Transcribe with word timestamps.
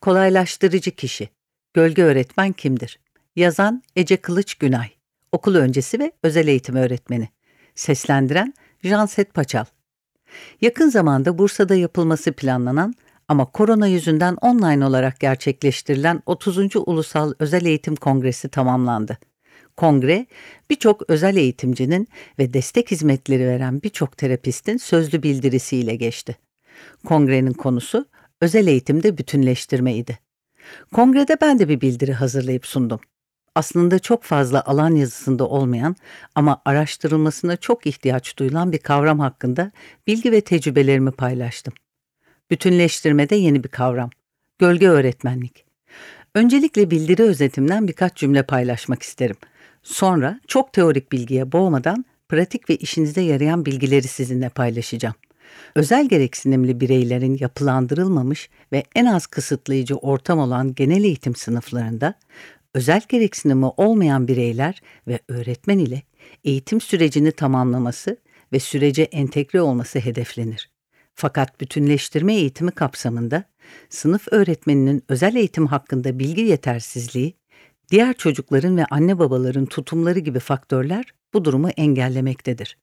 Kolaylaştırıcı 0.00 0.90
kişi. 0.90 1.28
Gölge 1.74 2.02
öğretmen 2.02 2.52
kimdir? 2.52 2.98
Yazan 3.36 3.82
Ece 3.96 4.16
Kılıç 4.16 4.54
Günay. 4.54 4.88
Okul 5.32 5.54
öncesi 5.54 5.98
ve 5.98 6.12
özel 6.22 6.48
eğitim 6.48 6.76
öğretmeni. 6.76 7.28
Seslendiren 7.74 8.54
Janset 8.82 9.34
Paçal. 9.34 9.64
Yakın 10.60 10.88
zamanda 10.88 11.38
Bursa'da 11.38 11.74
yapılması 11.74 12.32
planlanan 12.32 12.94
ama 13.28 13.44
korona 13.44 13.86
yüzünden 13.86 14.36
online 14.40 14.86
olarak 14.86 15.20
gerçekleştirilen 15.20 16.22
30. 16.26 16.58
Ulusal 16.76 17.32
Özel 17.38 17.64
Eğitim 17.66 17.96
Kongresi 17.96 18.48
tamamlandı. 18.48 19.18
Kongre, 19.76 20.26
birçok 20.70 21.10
özel 21.10 21.36
eğitimcinin 21.36 22.08
ve 22.38 22.54
destek 22.54 22.90
hizmetleri 22.90 23.46
veren 23.46 23.82
birçok 23.82 24.16
terapistin 24.16 24.76
sözlü 24.76 25.22
bildirisiyle 25.22 25.96
geçti. 25.96 26.36
Kongrenin 27.06 27.52
konusu 27.52 28.06
özel 28.40 28.66
eğitimde 28.66 29.18
bütünleştirmeydi. 29.18 30.18
Kongrede 30.92 31.36
ben 31.40 31.58
de 31.58 31.68
bir 31.68 31.80
bildiri 31.80 32.12
hazırlayıp 32.12 32.66
sundum. 32.66 33.00
Aslında 33.54 33.98
çok 33.98 34.22
fazla 34.22 34.64
alan 34.64 34.94
yazısında 34.94 35.48
olmayan 35.48 35.96
ama 36.34 36.62
araştırılmasına 36.64 37.56
çok 37.56 37.86
ihtiyaç 37.86 38.36
duyulan 38.36 38.72
bir 38.72 38.78
kavram 38.78 39.20
hakkında 39.20 39.70
bilgi 40.06 40.32
ve 40.32 40.40
tecrübelerimi 40.40 41.10
paylaştım. 41.10 41.74
Bütünleştirmede 42.50 43.36
yeni 43.36 43.64
bir 43.64 43.68
kavram. 43.68 44.10
Gölge 44.58 44.88
öğretmenlik. 44.88 45.64
Öncelikle 46.34 46.90
bildiri 46.90 47.22
özetimden 47.22 47.88
birkaç 47.88 48.16
cümle 48.16 48.42
paylaşmak 48.42 49.02
isterim. 49.02 49.36
Sonra 49.82 50.40
çok 50.46 50.72
teorik 50.72 51.12
bilgiye 51.12 51.52
boğmadan 51.52 52.04
pratik 52.28 52.70
ve 52.70 52.76
işinize 52.76 53.20
yarayan 53.20 53.66
bilgileri 53.66 54.08
sizinle 54.08 54.48
paylaşacağım. 54.48 55.14
Özel 55.74 56.08
gereksinimli 56.08 56.80
bireylerin 56.80 57.36
yapılandırılmamış 57.40 58.50
ve 58.72 58.84
en 58.94 59.06
az 59.06 59.26
kısıtlayıcı 59.26 59.96
ortam 59.96 60.38
olan 60.38 60.74
genel 60.74 61.04
eğitim 61.04 61.34
sınıflarında 61.34 62.14
özel 62.74 63.02
gereksinimi 63.08 63.66
olmayan 63.66 64.28
bireyler 64.28 64.82
ve 65.08 65.18
öğretmen 65.28 65.78
ile 65.78 66.02
eğitim 66.44 66.80
sürecini 66.80 67.32
tamamlaması 67.32 68.16
ve 68.52 68.60
sürece 68.60 69.02
entegre 69.02 69.60
olması 69.60 69.98
hedeflenir. 69.98 70.70
Fakat 71.14 71.60
bütünleştirme 71.60 72.34
eğitimi 72.34 72.70
kapsamında 72.70 73.44
sınıf 73.88 74.28
öğretmeninin 74.30 75.02
özel 75.08 75.34
eğitim 75.36 75.66
hakkında 75.66 76.18
bilgi 76.18 76.42
yetersizliği, 76.42 77.34
diğer 77.90 78.14
çocukların 78.14 78.76
ve 78.76 78.84
anne 78.84 79.18
babaların 79.18 79.66
tutumları 79.66 80.18
gibi 80.18 80.38
faktörler 80.38 81.04
bu 81.34 81.44
durumu 81.44 81.68
engellemektedir. 81.68 82.76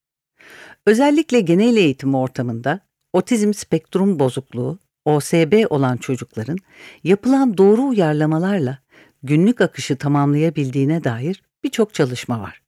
Özellikle 0.85 1.41
genel 1.41 1.75
eğitim 1.75 2.15
ortamında 2.15 2.79
otizm 3.13 3.53
spektrum 3.53 4.19
bozukluğu, 4.19 4.79
OSB 5.05 5.65
olan 5.69 5.97
çocukların 5.97 6.57
yapılan 7.03 7.57
doğru 7.57 7.83
uyarlamalarla 7.83 8.77
günlük 9.23 9.61
akışı 9.61 9.95
tamamlayabildiğine 9.95 11.03
dair 11.03 11.43
birçok 11.63 11.93
çalışma 11.93 12.41
var. 12.41 12.61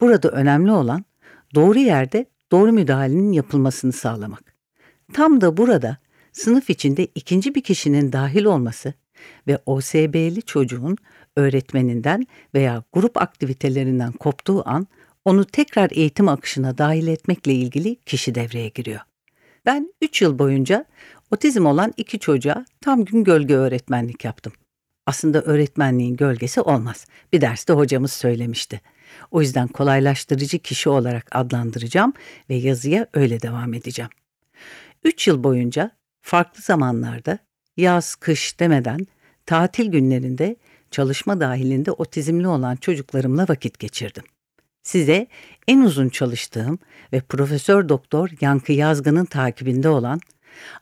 Burada 0.00 0.28
önemli 0.28 0.72
olan 0.72 1.04
doğru 1.54 1.78
yerde 1.78 2.26
doğru 2.52 2.72
müdahalenin 2.72 3.32
yapılmasını 3.32 3.92
sağlamak. 3.92 4.54
Tam 5.12 5.40
da 5.40 5.56
burada 5.56 5.96
sınıf 6.32 6.70
içinde 6.70 7.06
ikinci 7.14 7.54
bir 7.54 7.62
kişinin 7.62 8.12
dahil 8.12 8.44
olması 8.44 8.94
ve 9.46 9.58
OSB'li 9.66 10.42
çocuğun 10.42 10.96
öğretmeninden 11.36 12.26
veya 12.54 12.82
grup 12.92 13.16
aktivitelerinden 13.16 14.12
koptuğu 14.12 14.68
an 14.68 14.86
onu 15.24 15.44
tekrar 15.44 15.90
eğitim 15.90 16.28
akışına 16.28 16.78
dahil 16.78 17.06
etmekle 17.06 17.54
ilgili 17.54 17.96
kişi 17.96 18.34
devreye 18.34 18.68
giriyor. 18.68 19.00
Ben 19.66 19.94
3 20.00 20.22
yıl 20.22 20.38
boyunca 20.38 20.84
otizm 21.30 21.66
olan 21.66 21.92
iki 21.96 22.18
çocuğa 22.18 22.64
tam 22.80 23.04
gün 23.04 23.24
gölge 23.24 23.54
öğretmenlik 23.54 24.24
yaptım. 24.24 24.52
Aslında 25.06 25.42
öğretmenliğin 25.42 26.16
gölgesi 26.16 26.60
olmaz. 26.60 27.06
Bir 27.32 27.40
derste 27.40 27.72
hocamız 27.72 28.12
söylemişti. 28.12 28.80
O 29.30 29.40
yüzden 29.40 29.68
kolaylaştırıcı 29.68 30.58
kişi 30.58 30.88
olarak 30.88 31.36
adlandıracağım 31.36 32.12
ve 32.50 32.54
yazıya 32.54 33.06
öyle 33.14 33.42
devam 33.42 33.74
edeceğim. 33.74 34.10
Üç 35.04 35.28
yıl 35.28 35.44
boyunca 35.44 35.90
farklı 36.20 36.62
zamanlarda 36.62 37.38
yaz, 37.76 38.14
kış 38.14 38.60
demeden 38.60 39.06
tatil 39.46 39.86
günlerinde 39.86 40.56
çalışma 40.90 41.40
dahilinde 41.40 41.92
otizmli 41.92 42.48
olan 42.48 42.76
çocuklarımla 42.76 43.46
vakit 43.48 43.78
geçirdim. 43.78 44.24
Size 44.82 45.26
en 45.68 45.80
uzun 45.80 46.08
çalıştığım 46.08 46.78
ve 47.12 47.20
Profesör 47.20 47.88
Doktor 47.88 48.30
Yankı 48.40 48.72
Yazgan'ın 48.72 49.24
takibinde 49.24 49.88
olan 49.88 50.20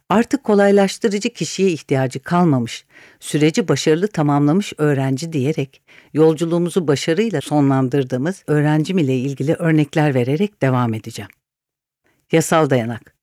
artık 0.08 0.44
kolaylaştırıcı 0.44 1.30
kişiye 1.30 1.70
ihtiyacı 1.70 2.20
kalmamış, 2.22 2.84
süreci 3.20 3.68
başarılı 3.68 4.08
tamamlamış 4.08 4.72
öğrenci 4.78 5.32
diyerek 5.32 5.82
yolculuğumuzu 6.14 6.88
başarıyla 6.88 7.40
sonlandırdığımız 7.40 8.44
öğrencim 8.46 8.98
ile 8.98 9.16
ilgili 9.16 9.54
örnekler 9.54 10.14
vererek 10.14 10.62
devam 10.62 10.94
edeceğim. 10.94 11.30
Yasal 12.32 12.70
dayanak 12.70 13.14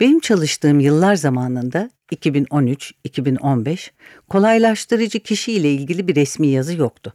benim 0.00 0.20
çalıştığım 0.20 0.80
yıllar 0.80 1.14
zamanında 1.14 1.90
2013-2015 2.12 3.90
kolaylaştırıcı 4.28 5.20
kişi 5.20 5.52
ile 5.52 5.72
ilgili 5.72 6.08
bir 6.08 6.16
resmi 6.16 6.46
yazı 6.46 6.76
yoktu. 6.76 7.14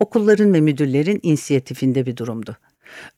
Okulların 0.00 0.54
ve 0.54 0.60
müdürlerin 0.60 1.20
inisiyatifinde 1.22 2.06
bir 2.06 2.16
durumdu. 2.16 2.56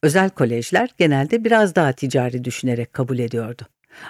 Özel 0.03 0.29
kolejler 0.29 0.89
genelde 0.97 1.43
biraz 1.43 1.75
daha 1.75 1.91
ticari 1.91 2.43
düşünerek 2.43 2.93
kabul 2.93 3.19
ediyordu. 3.19 3.61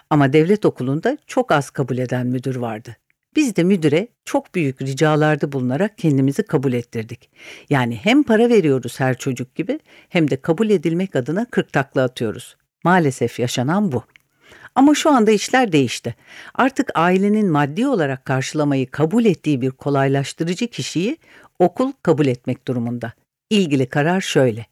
Ama 0.10 0.34
devlet 0.34 0.66
okulunda 0.66 1.18
çok 1.28 1.52
az 1.52 1.70
kabul 1.70 1.98
eden 1.98 2.28
müdür 2.28 2.56
vardı. 2.56 2.96
Biz 3.36 3.56
de 3.56 3.64
müdüre 3.64 4.08
çok 4.26 4.56
büyük 4.56 4.82
ricalarda 4.82 5.52
bulunarak 5.52 5.98
kendimizi 5.98 6.44
kabul 6.44 6.74
ettirdik. 6.74 7.30
Yani 7.70 7.96
hem 7.96 8.24
para 8.24 8.50
veriyoruz 8.50 9.00
her 9.00 9.18
çocuk 9.18 9.56
gibi 9.56 9.80
hem 10.10 10.30
de 10.30 10.42
kabul 10.42 10.70
edilmek 10.70 11.16
adına 11.16 11.46
kırk 11.46 11.74
takla 11.74 12.04
atıyoruz. 12.04 12.56
Maalesef 12.84 13.40
yaşanan 13.40 13.92
bu. 13.92 14.04
Ama 14.76 14.96
şu 14.96 15.10
anda 15.10 15.32
işler 15.32 15.72
değişti. 15.72 16.16
Artık 16.56 16.92
ailenin 16.96 17.52
maddi 17.52 17.88
olarak 17.88 18.26
karşılamayı 18.26 18.92
kabul 18.92 19.26
ettiği 19.26 19.62
bir 19.62 19.72
kolaylaştırıcı 19.72 20.68
kişiyi 20.68 21.18
okul 21.60 21.92
kabul 22.04 22.26
etmek 22.26 22.68
durumunda. 22.68 23.14
İlgili 23.50 23.86
karar 23.86 24.22
şöyle. 24.22 24.66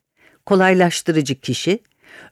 Kolaylaştırıcı 0.46 1.40
kişi, 1.40 1.80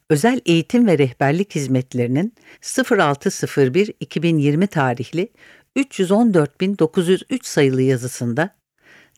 özel 0.09 0.41
eğitim 0.45 0.87
ve 0.87 0.97
rehberlik 0.97 1.55
hizmetlerinin 1.55 2.33
0601-2020 2.61 4.67
tarihli 4.67 5.29
314.903 5.77 7.39
sayılı 7.43 7.81
yazısında 7.81 8.55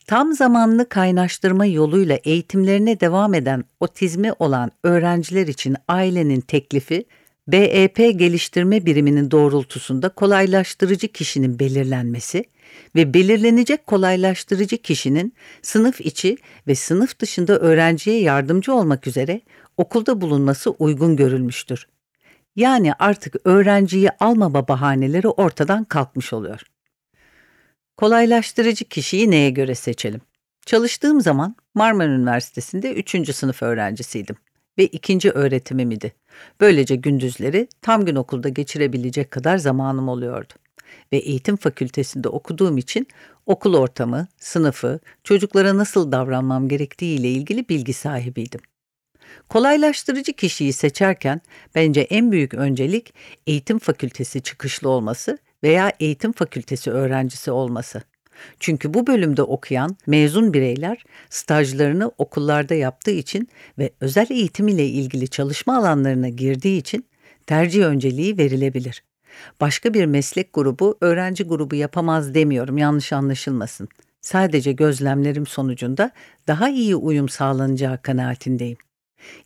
tam 0.07 0.33
zamanlı 0.33 0.89
kaynaştırma 0.89 1.65
yoluyla 1.65 2.19
eğitimlerine 2.23 2.99
devam 2.99 3.33
eden 3.33 3.63
otizmi 3.79 4.33
olan 4.39 4.71
öğrenciler 4.83 5.47
için 5.47 5.75
ailenin 5.87 6.41
teklifi 6.41 7.05
BEP 7.47 7.97
geliştirme 7.97 8.85
biriminin 8.85 9.31
doğrultusunda 9.31 10.09
kolaylaştırıcı 10.09 11.07
kişinin 11.07 11.59
belirlenmesi 11.59 12.45
ve 12.95 13.13
belirlenecek 13.13 13.87
kolaylaştırıcı 13.87 14.77
kişinin 14.77 15.33
sınıf 15.61 16.01
içi 16.01 16.37
ve 16.67 16.75
sınıf 16.75 17.19
dışında 17.19 17.59
öğrenciye 17.59 18.21
yardımcı 18.21 18.73
olmak 18.73 19.07
üzere 19.07 19.41
okulda 19.77 20.21
bulunması 20.21 20.71
uygun 20.71 21.15
görülmüştür. 21.15 21.87
Yani 22.55 22.93
artık 22.93 23.35
öğrenciyi 23.45 24.09
almama 24.19 24.67
bahaneleri 24.67 25.27
ortadan 25.27 25.83
kalkmış 25.83 26.33
oluyor. 26.33 26.61
Kolaylaştırıcı 27.97 28.85
kişiyi 28.85 29.31
neye 29.31 29.49
göre 29.49 29.75
seçelim? 29.75 30.21
Çalıştığım 30.65 31.21
zaman 31.21 31.55
Marmara 31.75 32.09
Üniversitesi'nde 32.09 32.93
3. 32.93 33.35
sınıf 33.35 33.63
öğrencisiydim 33.63 34.35
ve 34.77 34.85
ikinci 34.85 35.31
öğretimim 35.31 35.91
idi. 35.91 36.13
Böylece 36.61 36.95
gündüzleri 36.95 37.67
tam 37.81 38.05
gün 38.05 38.15
okulda 38.15 38.49
geçirebilecek 38.49 39.31
kadar 39.31 39.57
zamanım 39.57 40.09
oluyordu. 40.09 40.53
Ve 41.13 41.17
eğitim 41.17 41.55
fakültesinde 41.55 42.29
okuduğum 42.29 42.77
için 42.77 43.07
okul 43.45 43.73
ortamı, 43.73 44.27
sınıfı, 44.39 44.99
çocuklara 45.23 45.77
nasıl 45.77 46.11
davranmam 46.11 46.67
gerektiği 46.67 47.19
ile 47.19 47.29
ilgili 47.29 47.69
bilgi 47.69 47.93
sahibiydim. 47.93 48.61
Kolaylaştırıcı 49.49 50.33
kişiyi 50.33 50.73
seçerken 50.73 51.41
bence 51.75 52.01
en 52.01 52.31
büyük 52.31 52.53
öncelik 52.53 53.13
eğitim 53.47 53.79
fakültesi 53.79 54.41
çıkışlı 54.41 54.89
olması 54.89 55.37
veya 55.63 55.93
eğitim 55.99 56.31
fakültesi 56.31 56.91
öğrencisi 56.91 57.51
olması. 57.51 58.01
Çünkü 58.59 58.93
bu 58.93 59.07
bölümde 59.07 59.43
okuyan 59.43 59.97
mezun 60.07 60.53
bireyler 60.53 61.03
stajlarını 61.29 62.11
okullarda 62.17 62.73
yaptığı 62.73 63.11
için 63.11 63.49
ve 63.79 63.89
özel 64.01 64.27
eğitim 64.29 64.67
ile 64.67 64.85
ilgili 64.85 65.27
çalışma 65.27 65.77
alanlarına 65.77 66.29
girdiği 66.29 66.77
için 66.77 67.05
tercih 67.47 67.83
önceliği 67.83 68.37
verilebilir. 68.37 69.03
Başka 69.61 69.93
bir 69.93 70.05
meslek 70.05 70.53
grubu 70.53 70.97
öğrenci 71.01 71.43
grubu 71.43 71.75
yapamaz 71.75 72.33
demiyorum 72.33 72.77
yanlış 72.77 73.13
anlaşılmasın. 73.13 73.89
Sadece 74.21 74.71
gözlemlerim 74.71 75.45
sonucunda 75.45 76.11
daha 76.47 76.69
iyi 76.69 76.95
uyum 76.95 77.29
sağlanacağı 77.29 78.01
kanaatindeyim. 78.01 78.77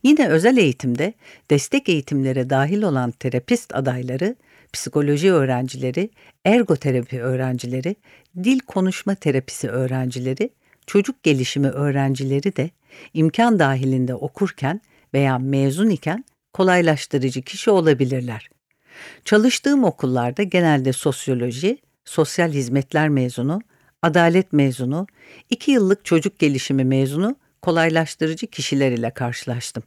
Yine 0.02 0.28
özel 0.28 0.56
eğitimde 0.56 1.14
destek 1.50 1.88
eğitimlere 1.88 2.50
dahil 2.50 2.82
olan 2.82 3.10
terapist 3.10 3.74
adayları 3.74 4.36
psikoloji 4.72 5.32
öğrencileri, 5.32 6.10
ergoterapi 6.44 7.22
öğrencileri, 7.22 7.96
dil 8.44 8.58
konuşma 8.58 9.14
terapisi 9.14 9.68
öğrencileri, 9.68 10.50
çocuk 10.86 11.22
gelişimi 11.22 11.68
öğrencileri 11.68 12.56
de 12.56 12.70
imkan 13.14 13.58
dahilinde 13.58 14.14
okurken 14.14 14.80
veya 15.14 15.38
mezun 15.38 15.90
iken 15.90 16.24
kolaylaştırıcı 16.52 17.42
kişi 17.42 17.70
olabilirler. 17.70 18.50
Çalıştığım 19.24 19.84
okullarda 19.84 20.42
genelde 20.42 20.92
sosyoloji, 20.92 21.78
sosyal 22.04 22.52
hizmetler 22.52 23.08
mezunu, 23.08 23.62
adalet 24.02 24.52
mezunu, 24.52 25.06
iki 25.50 25.70
yıllık 25.70 26.04
çocuk 26.04 26.38
gelişimi 26.38 26.84
mezunu 26.84 27.36
kolaylaştırıcı 27.62 28.46
kişiler 28.46 28.92
ile 28.92 29.10
karşılaştım. 29.10 29.82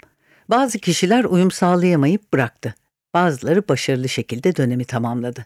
Bazı 0.49 0.79
kişiler 0.79 1.23
uyum 1.23 1.51
sağlayamayıp 1.51 2.33
bıraktı. 2.33 2.75
Bazıları 3.15 3.67
başarılı 3.67 4.09
şekilde 4.09 4.55
dönemi 4.55 4.85
tamamladı. 4.85 5.45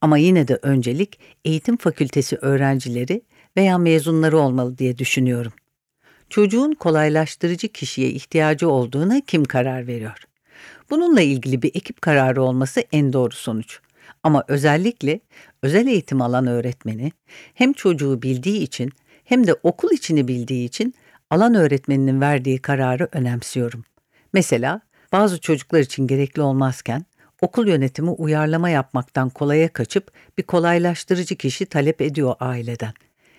Ama 0.00 0.18
yine 0.18 0.48
de 0.48 0.58
öncelik 0.62 1.18
eğitim 1.44 1.76
fakültesi 1.76 2.36
öğrencileri 2.36 3.22
veya 3.56 3.78
mezunları 3.78 4.38
olmalı 4.38 4.78
diye 4.78 4.98
düşünüyorum. 4.98 5.52
Çocuğun 6.30 6.72
kolaylaştırıcı 6.72 7.68
kişiye 7.68 8.08
ihtiyacı 8.08 8.70
olduğuna 8.70 9.20
kim 9.20 9.44
karar 9.44 9.86
veriyor? 9.86 10.18
Bununla 10.90 11.20
ilgili 11.20 11.62
bir 11.62 11.68
ekip 11.68 12.02
kararı 12.02 12.42
olması 12.42 12.84
en 12.92 13.12
doğru 13.12 13.34
sonuç. 13.34 13.80
Ama 14.22 14.44
özellikle 14.48 15.20
özel 15.62 15.86
eğitim 15.86 16.22
alan 16.22 16.46
öğretmeni 16.46 17.12
hem 17.54 17.72
çocuğu 17.72 18.22
bildiği 18.22 18.62
için 18.62 18.92
hem 19.24 19.46
de 19.46 19.54
okul 19.62 19.90
içini 19.90 20.28
bildiği 20.28 20.64
için 20.64 20.94
alan 21.30 21.54
öğretmeninin 21.54 22.20
verdiği 22.20 22.58
kararı 22.58 23.08
önemsiyorum. 23.12 23.84
Mesela 24.32 24.80
bazı 25.16 25.40
çocuklar 25.40 25.80
için 25.80 26.06
gerekli 26.06 26.42
olmazken 26.42 27.04
okul 27.42 27.68
yönetimi 27.68 28.10
uyarlama 28.10 28.68
yapmaktan 28.70 29.30
kolaya 29.30 29.72
kaçıp 29.72 30.10
bir 30.38 30.42
kolaylaştırıcı 30.42 31.36
kişi 31.36 31.66
talep 31.66 32.00
ediyor 32.00 32.34
aileden. 32.40 32.92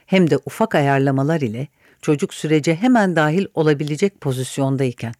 Hem 0.05 0.29
de 0.29 0.37
ufak 0.45 0.75
ayarlamalar 0.75 1.41
ile 1.41 1.67
çocuk 2.01 2.33
sürece 2.33 2.75
hemen 2.75 3.15
dahil 3.15 3.45
olabilecek 3.53 4.21
pozisyondayken. 4.21 5.13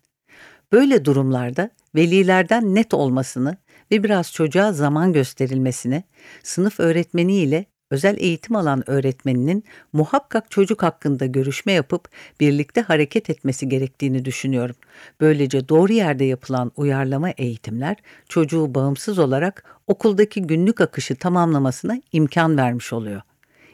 Böyle 0.71 1.05
durumlarda 1.05 1.69
velilerden 1.95 2.75
net 2.75 2.93
olmasını 2.93 3.57
ve 3.91 4.03
biraz 4.03 4.33
çocuğa 4.33 4.73
zaman 4.73 5.13
gösterilmesini, 5.13 6.03
sınıf 6.43 6.79
öğretmeni 6.79 7.35
ile 7.35 7.65
özel 7.91 8.17
eğitim 8.17 8.55
alan 8.55 8.89
öğretmeninin 8.89 9.63
muhakkak 9.93 10.51
çocuk 10.51 10.83
hakkında 10.83 11.25
görüşme 11.25 11.71
yapıp 11.71 12.09
birlikte 12.39 12.81
hareket 12.81 13.29
etmesi 13.29 13.69
gerektiğini 13.69 14.25
düşünüyorum. 14.25 14.75
Böylece 15.21 15.69
doğru 15.69 15.93
yerde 15.93 16.25
yapılan 16.25 16.71
uyarlama 16.75 17.29
eğitimler 17.29 17.95
çocuğu 18.29 18.75
bağımsız 18.75 19.19
olarak 19.19 19.63
okuldaki 19.87 20.41
günlük 20.41 20.81
akışı 20.81 21.15
tamamlamasına 21.15 22.01
imkan 22.11 22.57
vermiş 22.57 22.93
oluyor. 22.93 23.21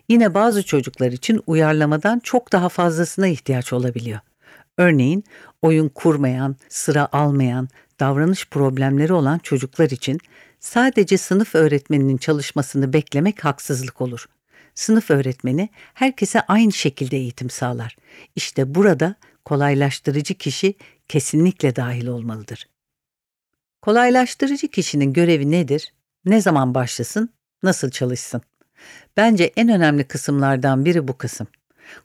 Yine 0.09 0.33
bazı 0.33 0.63
çocuklar 0.63 1.11
için 1.11 1.41
uyarlamadan 1.47 2.19
çok 2.19 2.51
daha 2.51 2.69
fazlasına 2.69 3.27
ihtiyaç 3.27 3.73
olabiliyor. 3.73 4.19
Örneğin 4.77 5.23
oyun 5.61 5.89
kurmayan, 5.89 6.55
sıra 6.69 7.07
almayan, 7.11 7.67
davranış 7.99 8.49
problemleri 8.49 9.13
olan 9.13 9.39
çocuklar 9.39 9.89
için 9.89 10.19
sadece 10.63 11.17
sınıf 11.17 11.55
öğretmeninin 11.55 12.17
çalışmasını 12.17 12.93
beklemek 12.93 13.45
haksızlık 13.45 14.01
olur. 14.01 14.25
Sınıf 14.75 15.11
öğretmeni 15.11 15.69
herkese 15.93 16.41
aynı 16.41 16.71
şekilde 16.71 17.17
eğitim 17.17 17.49
sağlar. 17.49 17.95
İşte 18.35 18.75
burada 18.75 19.15
kolaylaştırıcı 19.45 20.33
kişi 20.33 20.75
kesinlikle 21.07 21.75
dahil 21.75 22.07
olmalıdır. 22.07 22.69
Kolaylaştırıcı 23.81 24.67
kişinin 24.67 25.13
görevi 25.13 25.51
nedir? 25.51 25.93
Ne 26.25 26.41
zaman 26.41 26.75
başlasın? 26.75 27.29
Nasıl 27.63 27.89
çalışsın? 27.89 28.41
Bence 29.17 29.53
en 29.55 29.69
önemli 29.69 30.03
kısımlardan 30.03 30.85
biri 30.85 31.07
bu 31.07 31.17
kısım. 31.17 31.47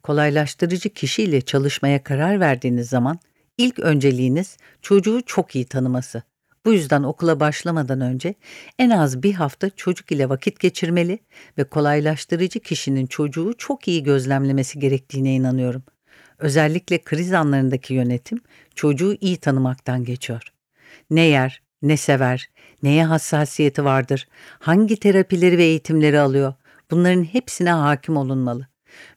Kolaylaştırıcı 0.02 0.88
kişiyle 0.88 1.40
çalışmaya 1.40 2.02
karar 2.02 2.40
verdiğiniz 2.40 2.88
zaman 2.88 3.18
ilk 3.58 3.78
önceliğiniz 3.78 4.56
çocuğu 4.82 5.22
çok 5.26 5.56
iyi 5.56 5.64
tanıması. 5.64 6.22
Bu 6.68 6.72
yüzden 6.72 7.02
okula 7.02 7.40
başlamadan 7.40 8.00
önce 8.00 8.34
en 8.78 8.90
az 8.90 9.22
bir 9.22 9.34
hafta 9.34 9.70
çocuk 9.70 10.12
ile 10.12 10.28
vakit 10.28 10.60
geçirmeli 10.60 11.18
ve 11.58 11.64
kolaylaştırıcı 11.64 12.60
kişinin 12.60 13.06
çocuğu 13.06 13.54
çok 13.58 13.88
iyi 13.88 14.02
gözlemlemesi 14.02 14.78
gerektiğine 14.78 15.34
inanıyorum. 15.34 15.82
Özellikle 16.38 17.02
kriz 17.02 17.32
anlarındaki 17.32 17.94
yönetim 17.94 18.40
çocuğu 18.74 19.16
iyi 19.20 19.36
tanımaktan 19.36 20.04
geçiyor. 20.04 20.42
Ne 21.10 21.20
yer, 21.20 21.62
ne 21.82 21.96
sever, 21.96 22.50
neye 22.82 23.04
hassasiyeti 23.04 23.84
vardır, 23.84 24.28
hangi 24.58 25.00
terapileri 25.00 25.58
ve 25.58 25.64
eğitimleri 25.64 26.20
alıyor, 26.20 26.54
bunların 26.90 27.24
hepsine 27.24 27.70
hakim 27.70 28.16
olunmalı. 28.16 28.68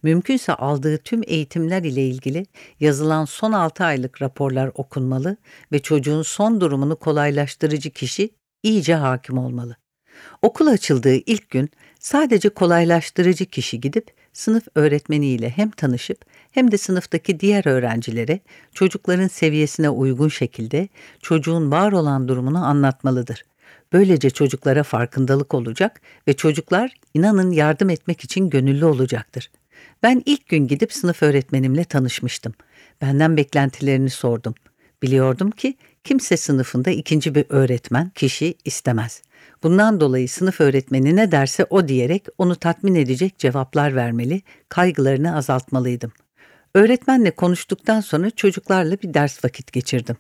Mümkünse 0.03 0.53
aldığı 0.53 0.97
tüm 0.97 1.21
eğitimler 1.27 1.83
ile 1.83 2.05
ilgili 2.05 2.45
yazılan 2.79 3.25
son 3.25 3.51
6 3.51 3.83
aylık 3.83 4.21
raporlar 4.21 4.71
okunmalı 4.75 5.37
ve 5.71 5.79
çocuğun 5.79 6.21
son 6.21 6.61
durumunu 6.61 6.95
kolaylaştırıcı 6.95 7.89
kişi 7.89 8.29
iyice 8.63 8.95
hakim 8.95 9.37
olmalı. 9.37 9.75
Okul 10.41 10.67
açıldığı 10.67 11.15
ilk 11.15 11.49
gün 11.49 11.69
sadece 11.99 12.49
kolaylaştırıcı 12.49 13.45
kişi 13.45 13.81
gidip 13.81 14.13
sınıf 14.33 14.63
öğretmeniyle 14.75 15.49
hem 15.49 15.71
tanışıp 15.71 16.25
hem 16.51 16.71
de 16.71 16.77
sınıftaki 16.77 17.39
diğer 17.39 17.67
öğrencilere 17.67 18.39
çocukların 18.73 19.27
seviyesine 19.27 19.89
uygun 19.89 20.27
şekilde 20.27 20.87
çocuğun 21.21 21.71
var 21.71 21.91
olan 21.91 22.27
durumunu 22.27 22.65
anlatmalıdır. 22.65 23.43
Böylece 23.93 24.29
çocuklara 24.29 24.83
farkındalık 24.83 25.53
olacak 25.53 26.01
ve 26.27 26.33
çocuklar 26.33 26.93
inanın 27.13 27.51
yardım 27.51 27.89
etmek 27.89 28.23
için 28.23 28.49
gönüllü 28.49 28.85
olacaktır. 28.85 29.51
Ben 30.03 30.21
ilk 30.25 30.47
gün 30.47 30.67
gidip 30.67 30.93
sınıf 30.93 31.23
öğretmenimle 31.23 31.83
tanışmıştım. 31.83 32.53
Benden 33.01 33.37
beklentilerini 33.37 34.09
sordum. 34.09 34.55
Biliyordum 35.03 35.51
ki 35.51 35.77
kimse 36.03 36.37
sınıfında 36.37 36.89
ikinci 36.89 37.35
bir 37.35 37.45
öğretmen, 37.49 38.09
kişi 38.09 38.55
istemez. 38.65 39.21
Bundan 39.63 39.99
dolayı 39.99 40.29
sınıf 40.29 40.61
öğretmeni 40.61 41.15
ne 41.15 41.31
derse 41.31 41.65
o 41.69 41.87
diyerek 41.87 42.25
onu 42.37 42.55
tatmin 42.55 42.95
edecek 42.95 43.37
cevaplar 43.37 43.95
vermeli, 43.95 44.41
kaygılarını 44.69 45.35
azaltmalıydım. 45.35 46.11
Öğretmenle 46.75 47.31
konuştuktan 47.31 48.01
sonra 48.01 48.29
çocuklarla 48.29 48.97
bir 49.03 49.13
ders 49.13 49.45
vakit 49.45 49.71
geçirdim. 49.71 50.17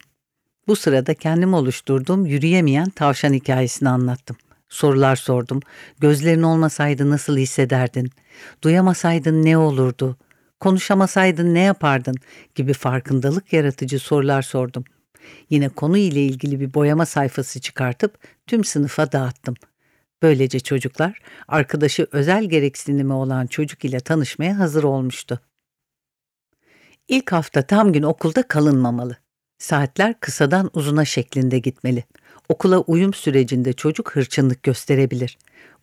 Bu 0.67 0.75
sırada 0.75 1.13
kendim 1.13 1.53
oluşturduğum 1.53 2.25
yürüyemeyen 2.25 2.89
tavşan 2.89 3.33
hikayesini 3.33 3.89
anlattım. 3.89 4.37
Sorular 4.71 5.15
sordum. 5.15 5.59
Gözlerin 5.99 6.43
olmasaydı 6.43 7.09
nasıl 7.09 7.37
hissederdin? 7.37 8.09
Duyamasaydın 8.63 9.45
ne 9.45 9.57
olurdu? 9.57 10.17
Konuşamasaydın 10.59 11.53
ne 11.53 11.59
yapardın? 11.59 12.15
gibi 12.55 12.73
farkındalık 12.73 13.53
yaratıcı 13.53 13.99
sorular 13.99 14.41
sordum. 14.41 14.83
Yine 15.49 15.69
konu 15.69 15.97
ile 15.97 16.21
ilgili 16.25 16.59
bir 16.59 16.73
boyama 16.73 17.05
sayfası 17.05 17.59
çıkartıp 17.59 18.17
tüm 18.47 18.63
sınıfa 18.63 19.11
dağıttım. 19.11 19.55
Böylece 20.21 20.59
çocuklar 20.59 21.19
arkadaşı 21.47 22.07
özel 22.11 22.43
gereksinimi 22.43 23.13
olan 23.13 23.47
çocuk 23.47 23.85
ile 23.85 23.99
tanışmaya 23.99 24.59
hazır 24.59 24.83
olmuştu. 24.83 25.39
İlk 27.07 27.31
hafta 27.31 27.61
tam 27.61 27.93
gün 27.93 28.03
okulda 28.03 28.47
kalınmamalı. 28.47 29.17
Saatler 29.57 30.19
kısadan 30.19 30.69
uzuna 30.73 31.05
şeklinde 31.05 31.59
gitmeli. 31.59 32.03
Okula 32.49 32.79
uyum 32.79 33.13
sürecinde 33.13 33.73
çocuk 33.73 34.15
hırçınlık 34.15 34.63
gösterebilir. 34.63 35.37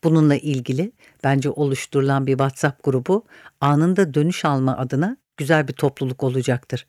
Bununla 0.05 0.37
ilgili 0.37 0.93
bence 1.25 1.50
oluşturulan 1.50 2.27
bir 2.27 2.33
WhatsApp 2.33 2.85
grubu 2.85 3.25
anında 3.61 4.15
dönüş 4.15 4.45
alma 4.45 4.77
adına 4.77 5.17
güzel 5.37 5.69
bir 5.69 5.73
topluluk 5.73 6.23
olacaktır. 6.23 6.87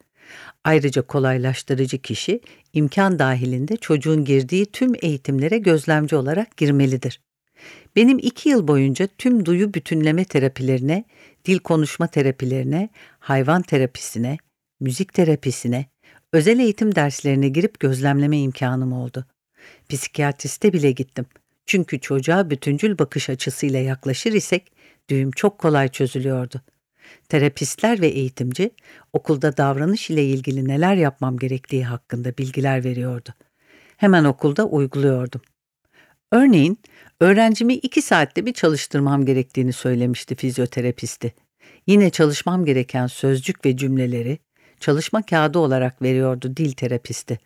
Ayrıca 0.63 1.01
kolaylaştırıcı 1.01 1.97
kişi 1.97 2.41
imkan 2.73 3.19
dahilinde 3.19 3.77
çocuğun 3.77 4.25
girdiği 4.25 4.65
tüm 4.65 4.93
eğitimlere 5.01 5.57
gözlemci 5.57 6.15
olarak 6.15 6.57
girmelidir. 6.57 7.21
Benim 7.95 8.19
iki 8.19 8.49
yıl 8.49 8.67
boyunca 8.67 9.07
tüm 9.17 9.45
duyu 9.45 9.73
bütünleme 9.73 10.25
terapilerine, 10.25 11.03
dil 11.45 11.59
konuşma 11.59 12.07
terapilerine, 12.07 12.89
hayvan 13.19 13.61
terapisine, 13.61 14.37
müzik 14.79 15.13
terapisine, 15.13 15.85
özel 16.33 16.59
eğitim 16.59 16.95
derslerine 16.95 17.49
girip 17.49 17.79
gözlemleme 17.79 18.39
imkanım 18.39 18.93
oldu. 18.93 19.25
Psikiyatriste 19.89 20.73
bile 20.73 20.91
gittim. 20.91 21.25
Çünkü 21.65 21.99
çocuğa 21.99 22.49
bütüncül 22.49 22.97
bakış 22.97 23.29
açısıyla 23.29 23.79
yaklaşır 23.79 24.33
isek 24.33 24.71
düğüm 25.09 25.31
çok 25.31 25.57
kolay 25.57 25.87
çözülüyordu. 25.87 26.61
Terapistler 27.29 28.01
ve 28.01 28.07
eğitimci 28.07 28.71
okulda 29.13 29.57
davranış 29.57 30.09
ile 30.09 30.25
ilgili 30.25 30.67
neler 30.67 30.95
yapmam 30.95 31.37
gerektiği 31.37 31.85
hakkında 31.85 32.37
bilgiler 32.37 32.83
veriyordu. 32.83 33.29
Hemen 33.97 34.23
okulda 34.23 34.65
uyguluyordum. 34.65 35.41
Örneğin 36.31 36.79
öğrencimi 37.19 37.73
iki 37.73 38.01
saatte 38.01 38.45
bir 38.45 38.53
çalıştırmam 38.53 39.25
gerektiğini 39.25 39.73
söylemişti 39.73 40.35
fizyoterapisti. 40.35 41.33
Yine 41.87 42.09
çalışmam 42.09 42.65
gereken 42.65 43.07
sözcük 43.07 43.65
ve 43.65 43.77
cümleleri 43.77 44.39
çalışma 44.79 45.21
kağıdı 45.21 45.59
olarak 45.59 46.01
veriyordu 46.01 46.57
dil 46.57 46.71
terapisti. 46.71 47.39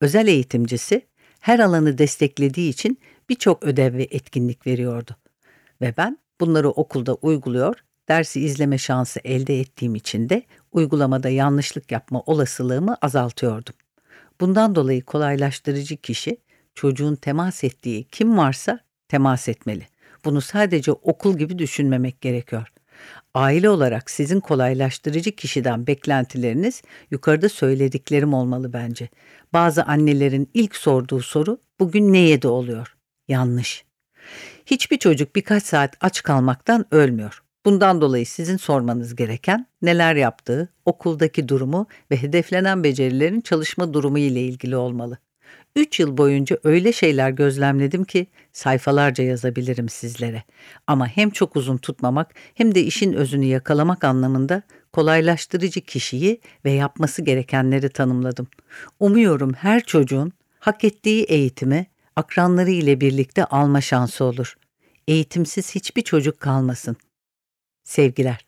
Özel 0.00 0.26
eğitimcisi 0.26 1.06
her 1.44 1.58
alanı 1.58 1.98
desteklediği 1.98 2.70
için 2.70 2.98
birçok 3.28 3.62
ödev 3.62 3.94
ve 3.94 4.08
etkinlik 4.10 4.66
veriyordu. 4.66 5.16
Ve 5.80 5.94
ben 5.96 6.18
bunları 6.40 6.70
okulda 6.70 7.14
uyguluyor, 7.14 7.76
dersi 8.08 8.40
izleme 8.40 8.78
şansı 8.78 9.20
elde 9.24 9.60
ettiğim 9.60 9.94
için 9.94 10.28
de 10.28 10.42
uygulamada 10.72 11.28
yanlışlık 11.28 11.92
yapma 11.92 12.20
olasılığımı 12.20 12.96
azaltıyordum. 13.02 13.74
Bundan 14.40 14.74
dolayı 14.74 15.04
kolaylaştırıcı 15.04 15.96
kişi 15.96 16.36
çocuğun 16.74 17.14
temas 17.14 17.64
ettiği 17.64 18.04
kim 18.04 18.38
varsa 18.38 18.80
temas 19.08 19.48
etmeli. 19.48 19.86
Bunu 20.24 20.40
sadece 20.40 20.92
okul 20.92 21.38
gibi 21.38 21.58
düşünmemek 21.58 22.20
gerekiyor. 22.20 22.72
Aile 23.34 23.70
olarak 23.70 24.10
sizin 24.10 24.40
kolaylaştırıcı 24.40 25.32
kişiden 25.32 25.86
beklentileriniz 25.86 26.82
yukarıda 27.10 27.48
söylediklerim 27.48 28.34
olmalı 28.34 28.72
bence. 28.72 29.08
Bazı 29.52 29.82
annelerin 29.84 30.50
ilk 30.54 30.76
sorduğu 30.76 31.20
soru 31.20 31.58
bugün 31.80 32.12
ne 32.12 32.18
yedi 32.18 32.48
oluyor? 32.48 32.96
Yanlış. 33.28 33.84
Hiçbir 34.66 34.98
çocuk 34.98 35.36
birkaç 35.36 35.62
saat 35.62 35.96
aç 36.00 36.22
kalmaktan 36.22 36.86
ölmüyor. 36.90 37.42
Bundan 37.64 38.00
dolayı 38.00 38.26
sizin 38.26 38.56
sormanız 38.56 39.16
gereken 39.16 39.66
neler 39.82 40.14
yaptığı, 40.14 40.68
okuldaki 40.84 41.48
durumu 41.48 41.86
ve 42.10 42.22
hedeflenen 42.22 42.84
becerilerin 42.84 43.40
çalışma 43.40 43.94
durumu 43.94 44.18
ile 44.18 44.42
ilgili 44.42 44.76
olmalı. 44.76 45.18
Üç 45.76 46.00
yıl 46.00 46.16
boyunca 46.16 46.58
öyle 46.64 46.92
şeyler 46.92 47.30
gözlemledim 47.30 48.04
ki 48.04 48.26
sayfalarca 48.52 49.24
yazabilirim 49.24 49.88
sizlere. 49.88 50.42
Ama 50.86 51.06
hem 51.06 51.30
çok 51.30 51.56
uzun 51.56 51.76
tutmamak 51.76 52.34
hem 52.54 52.74
de 52.74 52.82
işin 52.82 53.12
özünü 53.12 53.44
yakalamak 53.44 54.04
anlamında 54.04 54.62
kolaylaştırıcı 54.92 55.80
kişiyi 55.80 56.40
ve 56.64 56.70
yapması 56.70 57.22
gerekenleri 57.22 57.88
tanımladım. 57.88 58.46
Umuyorum 59.00 59.52
her 59.52 59.80
çocuğun 59.84 60.32
hak 60.58 60.84
ettiği 60.84 61.24
eğitimi 61.24 61.86
akranları 62.16 62.70
ile 62.70 63.00
birlikte 63.00 63.44
alma 63.44 63.80
şansı 63.80 64.24
olur. 64.24 64.56
Eğitimsiz 65.08 65.74
hiçbir 65.74 66.02
çocuk 66.02 66.40
kalmasın. 66.40 66.96
Sevgiler. 67.84 68.43